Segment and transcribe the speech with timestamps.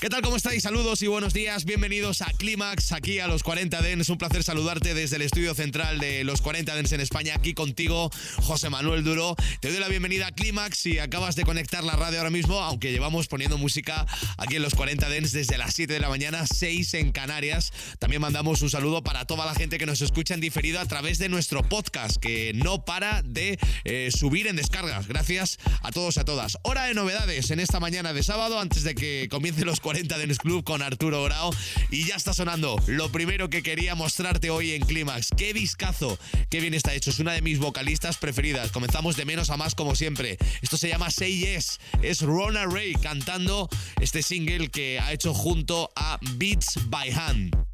[0.00, 0.22] ¿Qué tal?
[0.22, 0.62] ¿Cómo estáis?
[0.62, 1.66] Saludos y buenos días.
[1.66, 4.08] Bienvenidos a Clímax, aquí a los 40 Dens.
[4.08, 7.34] Un placer saludarte desde el estudio central de los 40 Dens en España.
[7.36, 9.36] Aquí contigo, José Manuel Duro.
[9.60, 12.92] Te doy la bienvenida a Clímax si acabas de conectar la radio ahora mismo, aunque
[12.92, 14.06] llevamos poniendo música
[14.38, 17.70] aquí en los 40 Dens desde las 7 de la mañana, 6 en Canarias.
[17.98, 21.18] También mandamos un saludo para toda la gente que nos escucha en diferido a través
[21.18, 25.08] de nuestro podcast, que no para de eh, subir en descargas.
[25.08, 26.56] Gracias a todos y a todas.
[26.62, 30.38] Hora de novedades en esta mañana de sábado, antes de que comience los 40 Dens
[30.38, 31.50] Club con Arturo Grau.
[31.90, 35.28] Y ya está sonando lo primero que quería mostrarte hoy en Clímax.
[35.36, 36.18] ¡Qué discazo!
[36.48, 37.10] ¡Qué bien está hecho!
[37.10, 38.70] Es una de mis vocalistas preferidas.
[38.70, 40.38] Comenzamos de menos a más como siempre.
[40.62, 41.80] Esto se llama Say Yes.
[42.02, 43.68] Es Rona Ray cantando
[44.00, 47.69] este single que ha hecho junto a Beats by Hand.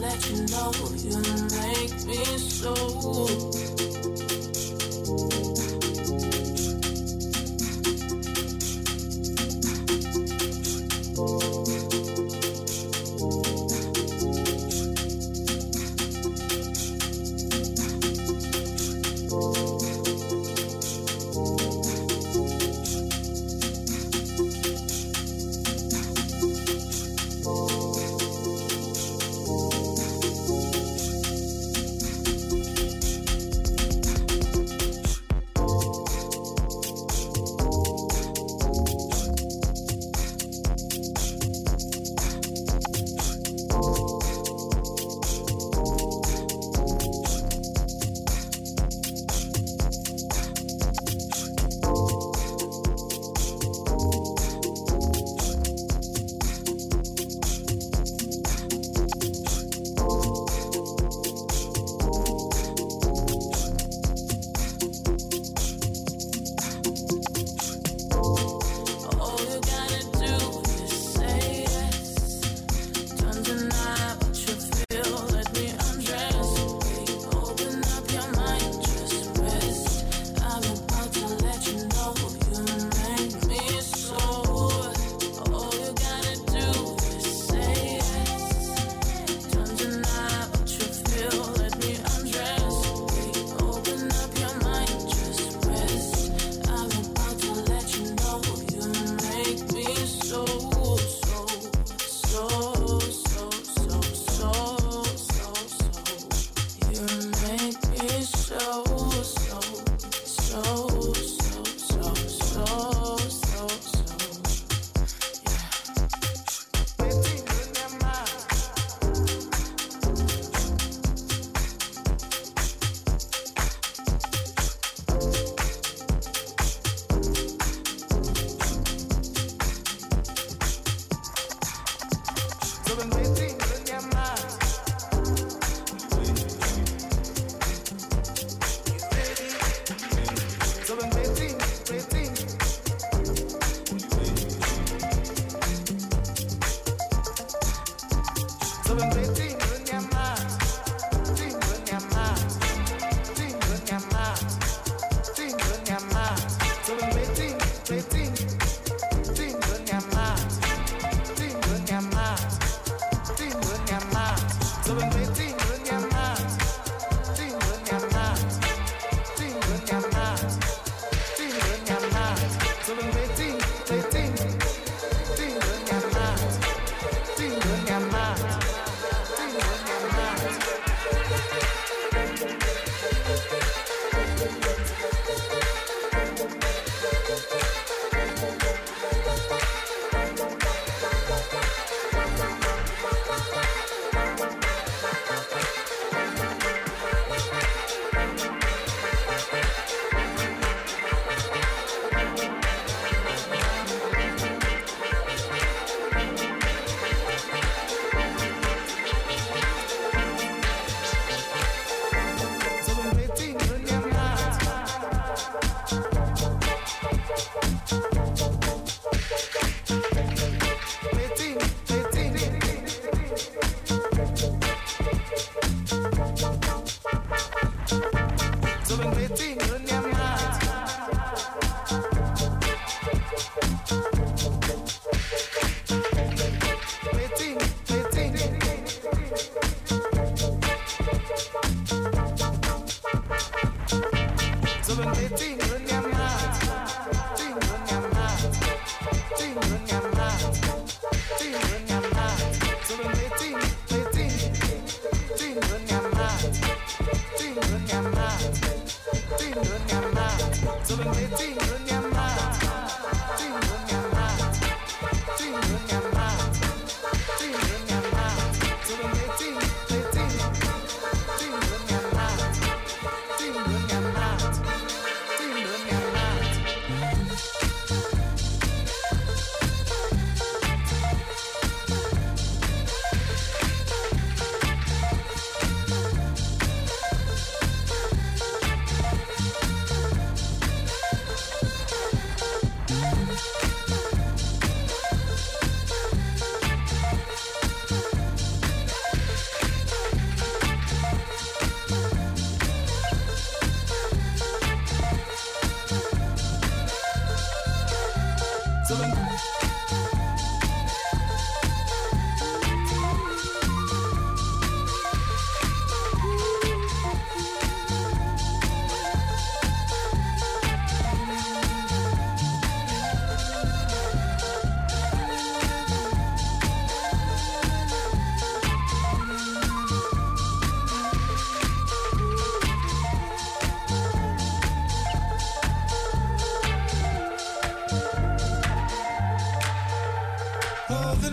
[0.00, 1.16] let you know you
[1.50, 3.87] make me so.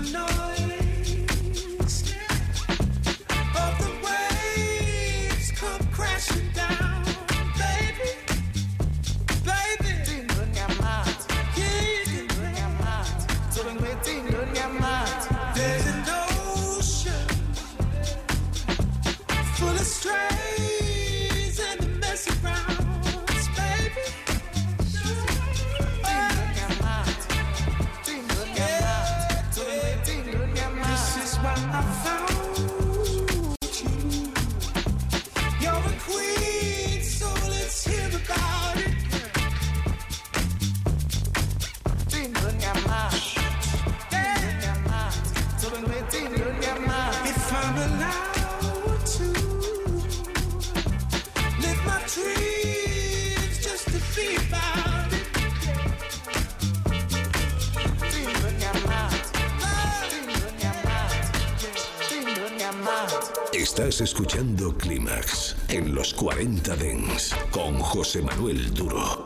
[0.06, 0.35] Estás
[66.16, 69.25] 40 Dens con José Manuel Duro.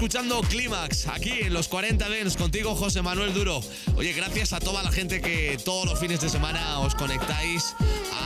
[0.00, 3.60] Escuchando Clímax aquí en los 40 Dens contigo José Manuel Duro.
[3.96, 7.74] Oye, gracias a toda la gente que todos los fines de semana os conectáis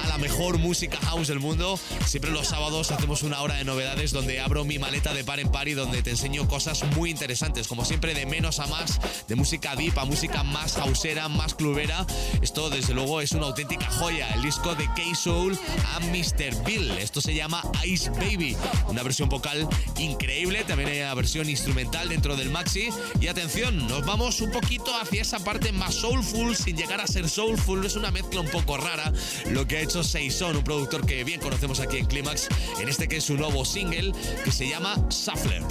[0.05, 1.77] a la mejor música house del mundo.
[2.07, 5.51] Siempre los sábados hacemos una hora de novedades donde abro mi maleta de par en
[5.51, 9.35] par y donde te enseño cosas muy interesantes, como siempre de menos a más, de
[9.35, 12.07] música deep a música más houseera, más clubera.
[12.43, 15.59] Esto desde luego es una auténtica joya, el disco de K-Soul
[15.95, 16.65] a Mr.
[16.65, 16.91] Bill.
[16.93, 18.57] Esto se llama Ice Baby,
[18.89, 19.69] una versión vocal
[19.99, 22.91] increíble, también hay una versión instrumental dentro del maxi.
[23.21, 27.29] Y atención, nos vamos un poquito hacia esa parte más soulful, sin llegar a ser
[27.29, 29.13] soulful, es una mezcla un poco rara
[29.51, 32.49] lo que ha hecho Seison, un productor que bien conocemos aquí en Climax,
[32.81, 34.13] en este que es su nuevo single
[34.45, 35.63] que se llama Shuffler.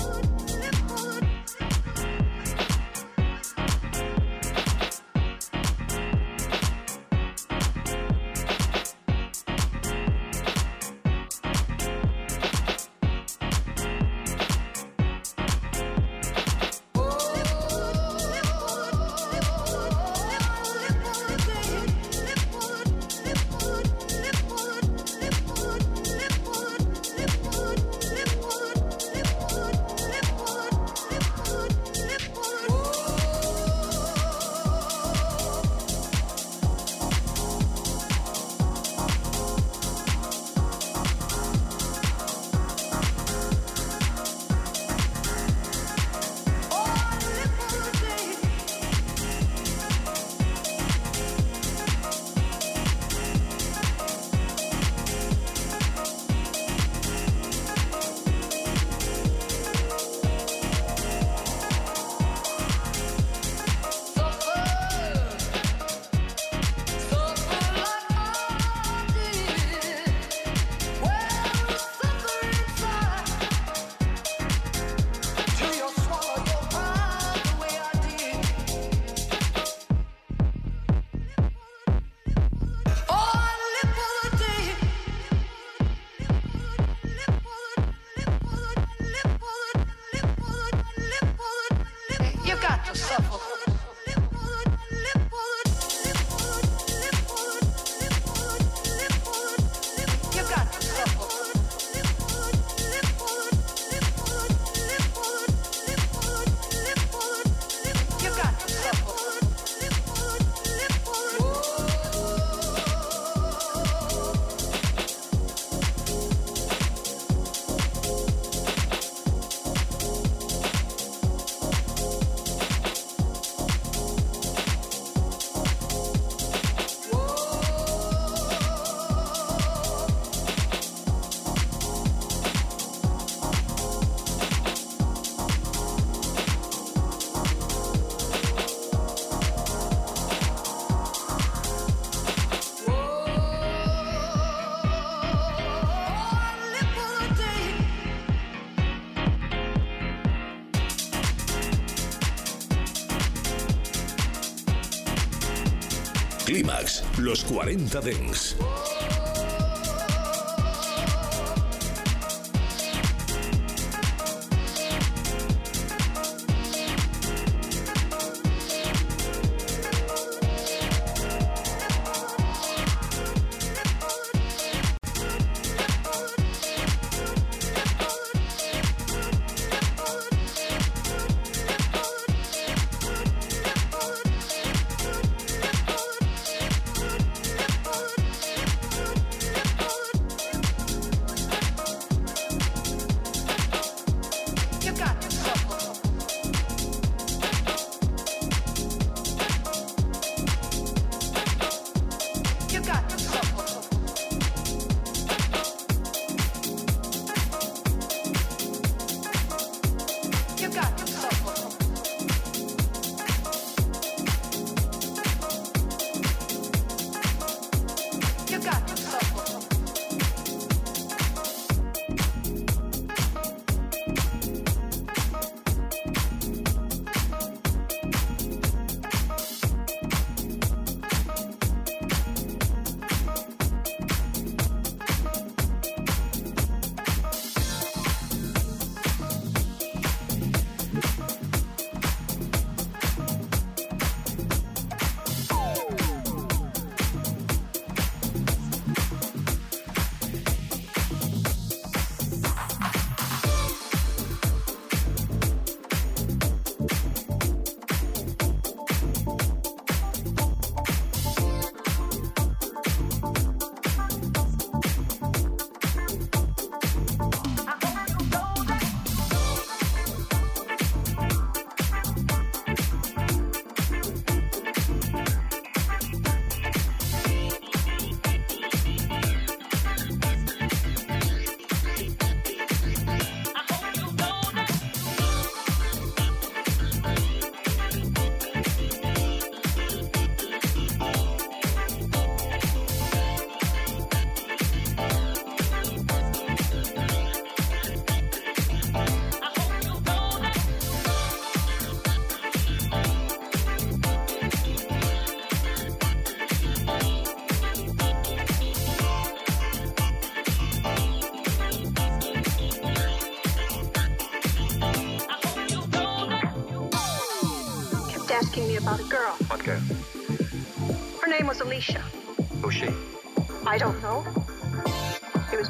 [157.23, 158.55] Los 40 Dens.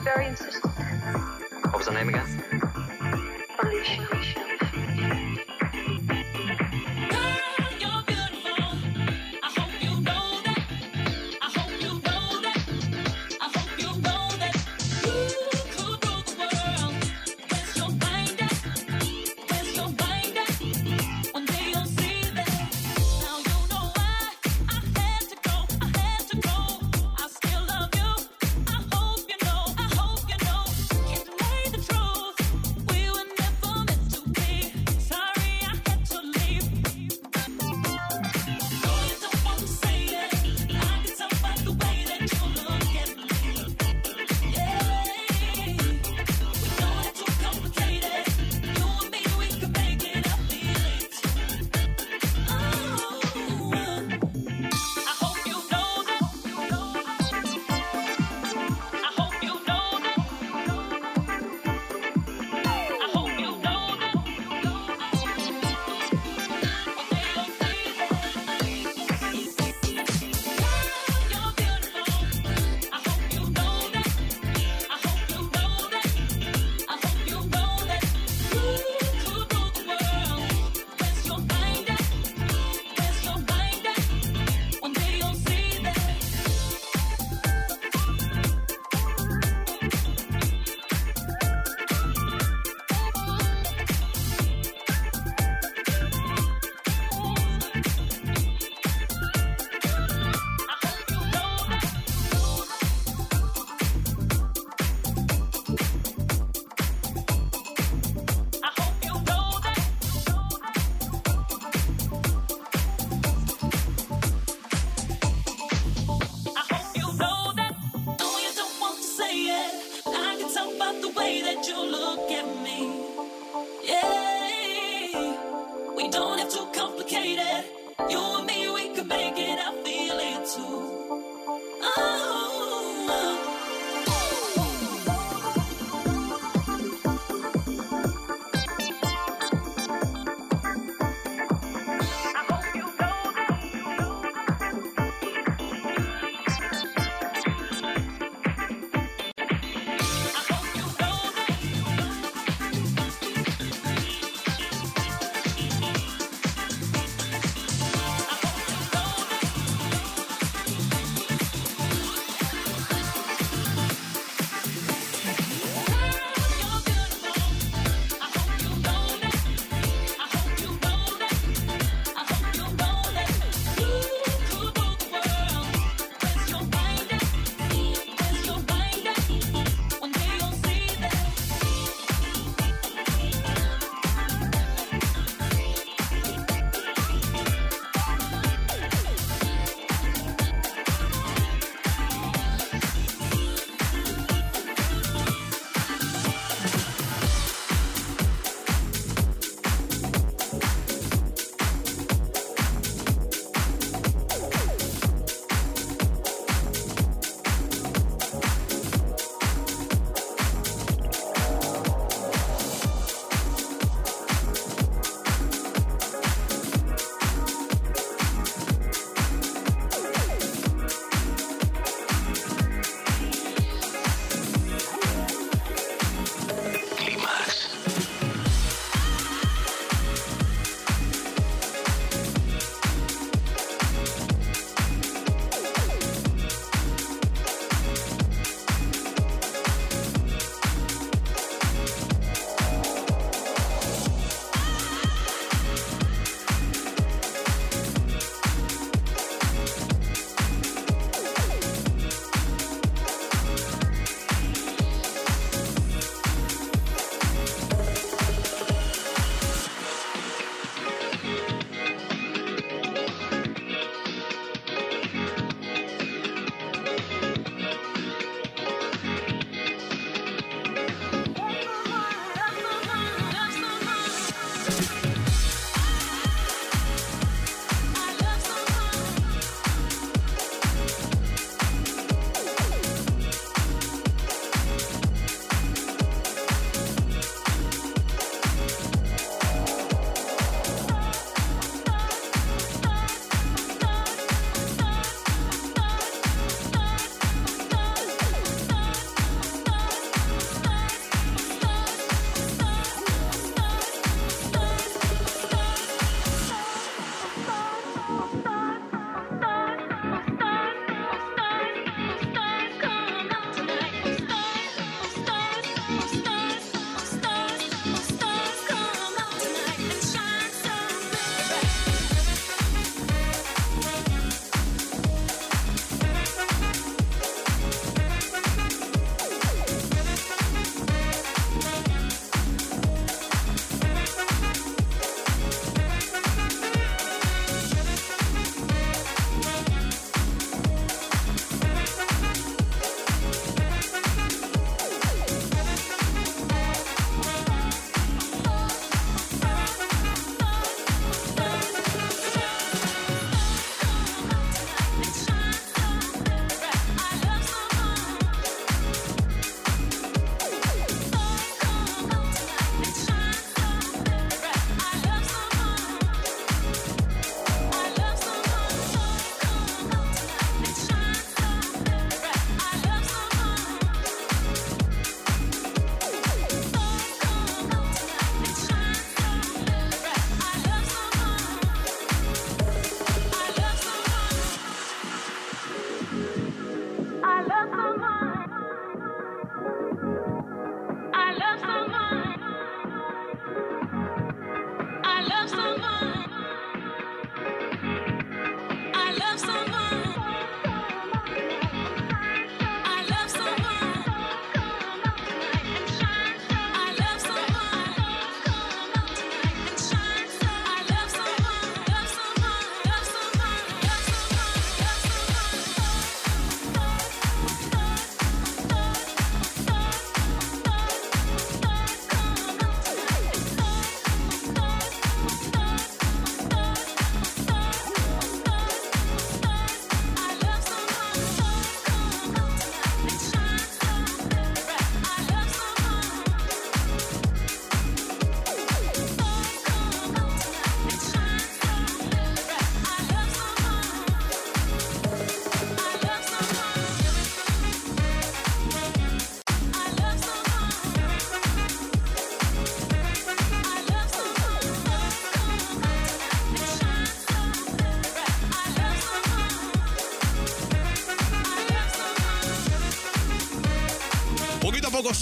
[0.03, 0.65] very insistent.
[1.65, 2.27] What was her name again?
[3.59, 4.52] Alicia.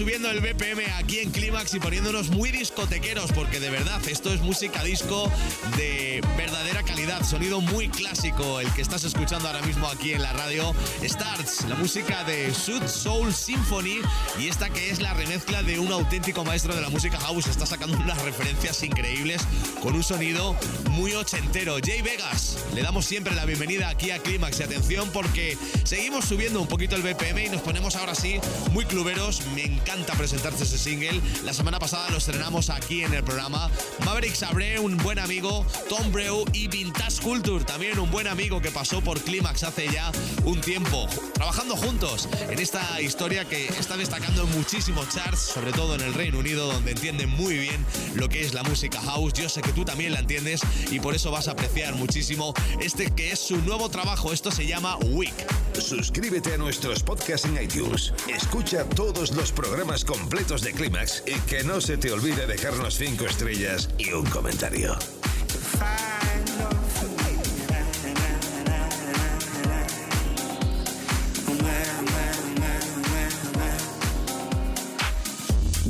[0.01, 4.41] Subiendo el BPM aquí en Clímax y poniéndonos muy discotequeros, porque de verdad esto es
[4.41, 5.31] música disco
[5.77, 10.33] de verdadera calidad, sonido muy clásico, el que estás escuchando ahora mismo aquí en la
[10.33, 10.73] radio.
[11.03, 14.01] Starts, la música de Sud Soul Symphony
[14.39, 17.67] y esta que es la remezcla de un auténtico maestro de la música house, está
[17.67, 19.43] sacando unas referencias increíbles
[19.83, 20.55] con un sonido
[20.89, 21.77] muy ochentero.
[21.79, 26.59] Jay Vegas, le damos siempre la bienvenida aquí a Clímax y atención porque seguimos subiendo
[26.59, 28.39] un poquito el BPM y nos ponemos ahora sí
[28.71, 29.43] muy cluberos.
[29.53, 31.21] Me encanta presentarte ese single.
[31.43, 33.69] La semana pasada lo estrenamos aquí en el programa.
[34.05, 38.71] Maverick Sabré, un buen amigo, Tom Breu y Vintage Culture, también un buen amigo que
[38.71, 40.09] pasó por Clímax hace ya
[40.45, 45.95] un tiempo, trabajando juntos en esta historia que está destacando en muchísimos charts, sobre todo
[45.95, 49.33] en el Reino Unido, donde entienden muy bien lo que es la música house.
[49.33, 53.11] Yo sé que tú también la entiendes y por eso vas a apreciar muchísimo este
[53.11, 54.31] que es su nuevo trabajo.
[54.31, 55.33] Esto se llama Week.
[55.77, 58.13] Suscríbete a nuestros podcasts en iTunes.
[58.27, 63.25] Escucha todos los programas completos de Clímax y que no se te olvide dejarnos 5
[63.25, 64.95] estrellas y un comentario.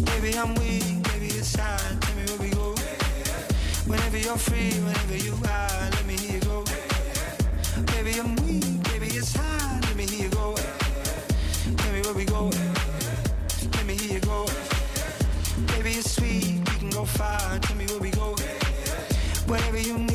[0.06, 2.00] Baby, I'm weak, baby, it's time.
[2.00, 2.74] Tell me where we go.
[3.88, 6.64] Whenever you're free, whenever you are, let me hear you go.
[7.88, 9.82] Baby, I'm weak, baby, it's time.
[9.82, 10.56] Let me hear you go.
[11.76, 12.51] Tell me where we go.
[17.22, 17.60] We can go far.
[17.60, 18.36] Tell me where we go.
[19.48, 20.11] Whatever you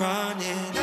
[0.00, 0.79] Running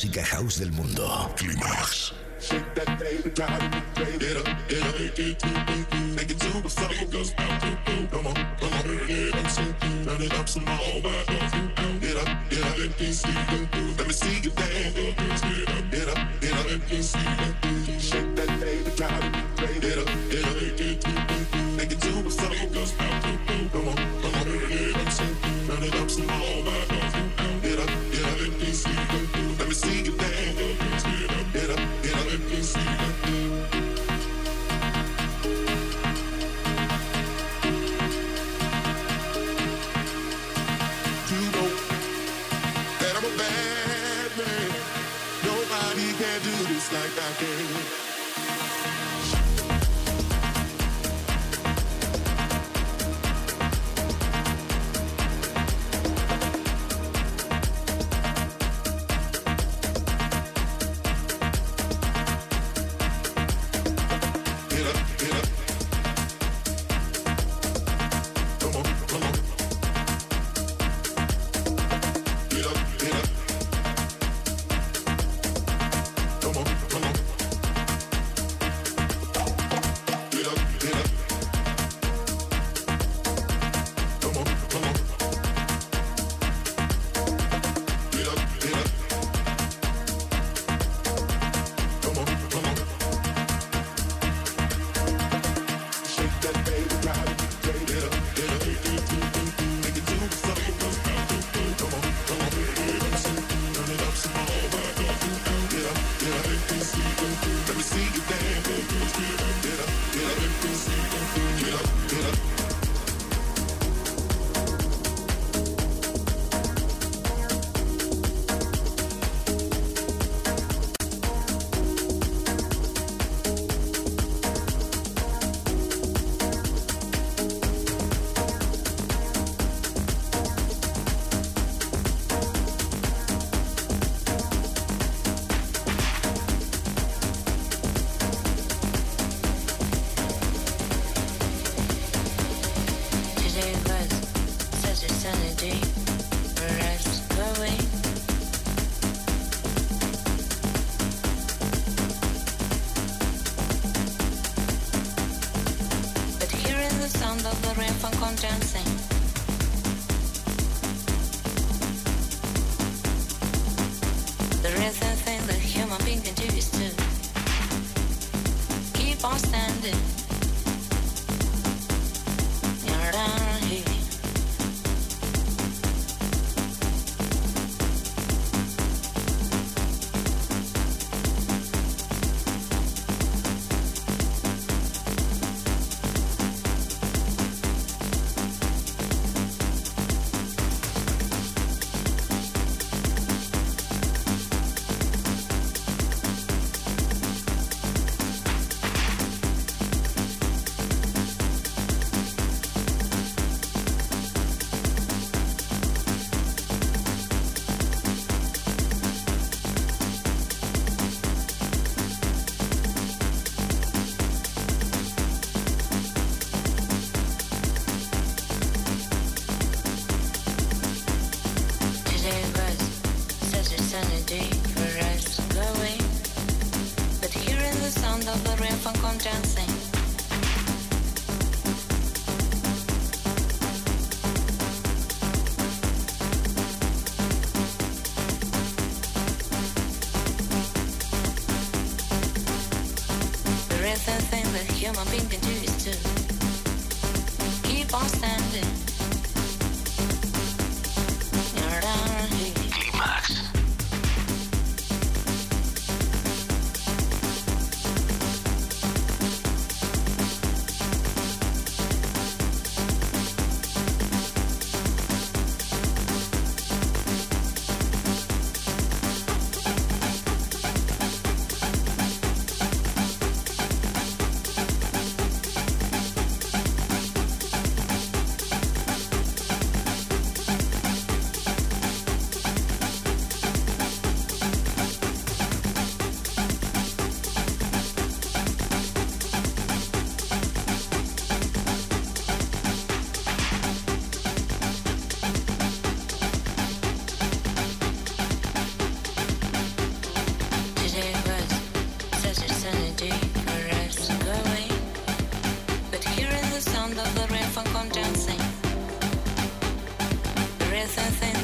[0.00, 1.30] música house del mundo.
[1.36, 2.14] Climax.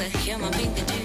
[0.06, 0.95] A thing that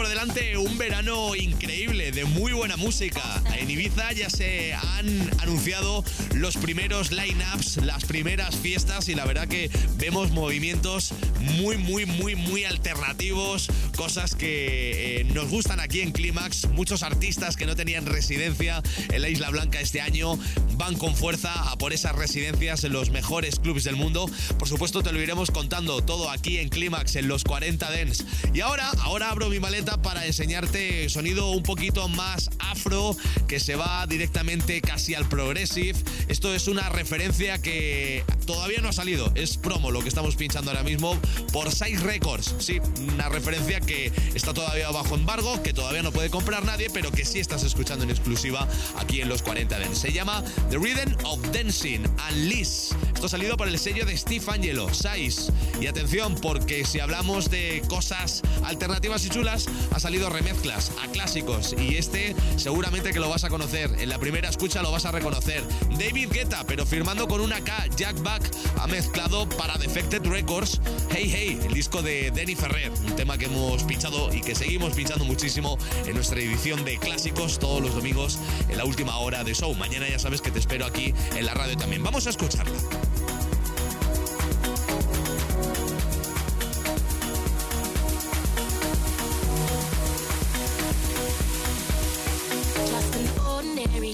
[0.00, 3.20] por delante un verano increíble de muy buena música.
[3.58, 6.02] En Ibiza ya se han anunciado
[6.36, 12.34] los primeros line-ups, las primeras fiestas y la verdad que vemos movimientos muy, muy, muy,
[12.34, 16.70] muy alternativos, cosas que eh, nos gustan aquí en Clímax.
[16.70, 18.82] Muchos artistas que no tenían residencia
[19.12, 20.38] en la Isla Blanca este año
[20.80, 24.24] van con fuerza a por esas residencias en los mejores clubs del mundo.
[24.58, 28.24] Por supuesto te lo iremos contando todo aquí en Clímax, en los 40 Dents.
[28.54, 33.14] Y ahora, ahora abro mi maleta para enseñarte sonido un poquito más afro,
[33.46, 35.98] que se va directamente casi al progressive.
[36.28, 40.70] Esto es una referencia que todavía no ha salido, es promo lo que estamos pinchando
[40.70, 41.14] ahora mismo
[41.52, 42.54] por Size Records.
[42.58, 42.80] Sí,
[43.12, 47.26] una referencia que está todavía bajo embargo, que todavía no puede comprar nadie, pero que
[47.26, 48.66] sí estás escuchando en exclusiva
[48.96, 49.98] aquí en los 40 Dents.
[49.98, 52.94] Se llama The Rhythm of Dancing and Liz.
[53.12, 55.52] Esto ha salido por el sello de Steve Angelo, Size.
[55.80, 61.74] Y atención, porque si hablamos de cosas alternativas y chulas, ha salido remezclas a clásicos.
[61.76, 63.90] Y este seguramente que lo vas a conocer.
[63.98, 65.64] En la primera escucha lo vas a reconocer.
[65.98, 67.88] David Guetta, pero firmando con una K.
[67.96, 68.48] Jack Back
[68.78, 72.92] ha mezclado para Defected Records Hey Hey, el disco de Denny Ferrer.
[72.92, 77.58] Un tema que hemos pinchado y que seguimos pinchando muchísimo en nuestra edición de clásicos
[77.58, 79.74] todos los domingos en la última hora de show.
[79.74, 82.02] Mañana ya sabes que te espero aquí en la radio también.
[82.02, 82.72] Vamos a escucharla.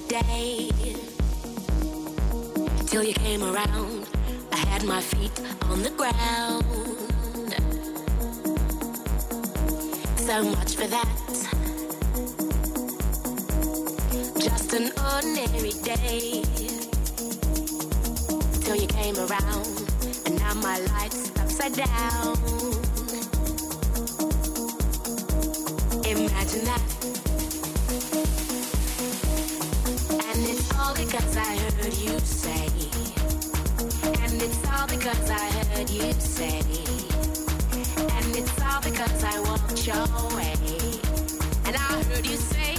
[0.08, 0.70] Day.
[2.86, 4.06] Till you came around,
[4.52, 5.32] I had my feet
[5.62, 6.64] on the ground.
[10.16, 11.65] So much for that.
[14.46, 16.44] Just an ordinary day.
[18.62, 19.66] Till you came around,
[20.24, 22.36] and now my life's upside down.
[26.06, 26.82] Imagine that.
[30.30, 32.68] And it's all because I heard you say.
[34.22, 36.60] And it's all because I heard you say.
[38.14, 40.54] And it's all because I walked your way.
[41.64, 42.75] And I heard you say,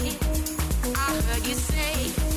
[1.14, 2.37] heard you say,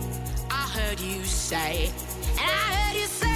[0.91, 1.89] heard you say,
[2.31, 3.30] and I heard you say,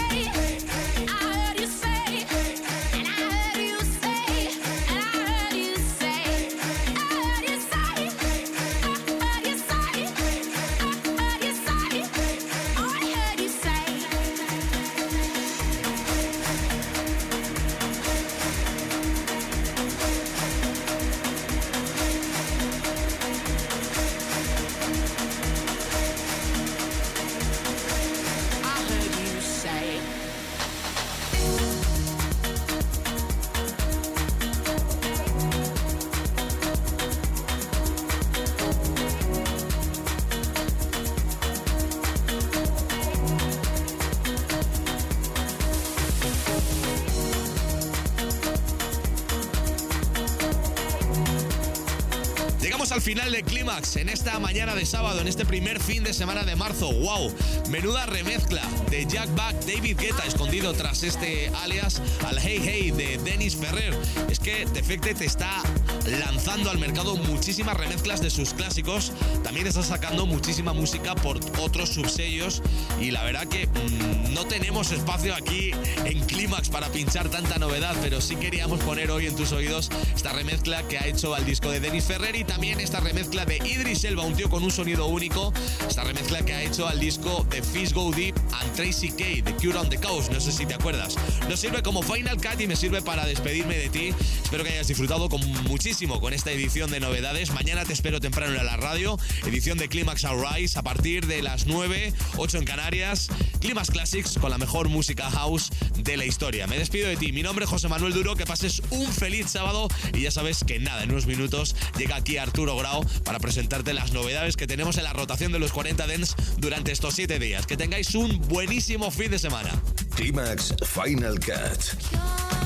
[54.25, 56.91] esta mañana de sábado, en este primer fin de semana de marzo.
[56.91, 57.31] ¡Wow!
[57.69, 63.19] Menuda remezcla de Jack Back, David Guetta, escondido tras este alias al Hey Hey de
[63.19, 63.95] Dennis Ferrer.
[64.27, 65.61] Es que Defecte te está
[66.07, 69.11] lanzando al mercado muchísimas remezclas de sus clásicos.
[69.43, 72.61] También está sacando muchísima música por otros subsellos.
[72.99, 75.71] Y la verdad que mmm, no tenemos espacio aquí
[76.05, 80.33] en Clímax para pinchar tanta novedad, pero sí queríamos poner hoy en tus oídos esta
[80.33, 84.03] remezcla que ha hecho al disco de Dennis Ferrer y también esta remezcla de Idris
[84.03, 85.53] Elba, un tío con un sonido único.
[85.87, 89.55] Esta remezcla que ha hecho al disco de Fish Go Deep and Tracy K, de
[89.55, 90.31] Cure on the Coast.
[90.31, 91.15] No sé si te acuerdas.
[91.49, 94.13] Nos sirve como Final Cut y me sirve para despedirme de ti.
[94.43, 97.51] Espero que hayas disfrutado con muchísimo con esta edición de novedades.
[97.51, 99.17] Mañana te espero temprano en la radio.
[99.45, 103.29] Edición de Climax Rise a partir de las 9, 8 en Canarias.
[103.61, 106.67] Climax Classics con la mejor música house de la historia.
[106.67, 107.31] Me despido de ti.
[107.31, 108.35] Mi nombre es José Manuel Duro.
[108.35, 112.37] Que pases un feliz sábado y ya sabes que nada, en unos minutos llega aquí
[112.37, 116.35] Arturo Grau para presentarte las novedades que tenemos en la rotación de los 40 Dents
[116.57, 117.65] durante estos 7 días.
[117.65, 119.71] Que tengáis un buenísimo fin de semana.
[120.15, 122.64] Climax Final Cut.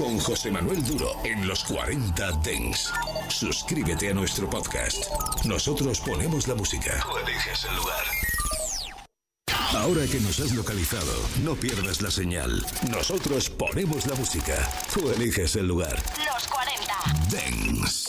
[0.00, 2.90] Con José Manuel Duro en los 40 Dens.
[3.28, 5.04] Suscríbete a nuestro podcast.
[5.44, 7.04] Nosotros ponemos la música.
[7.06, 8.04] Tú eliges el lugar.
[9.74, 11.12] Ahora que nos has localizado,
[11.44, 12.64] no pierdas la señal.
[12.90, 14.56] Nosotros ponemos la música.
[14.92, 16.02] Tú eliges el lugar.
[16.16, 16.94] Los 40.
[17.28, 18.08] Dens.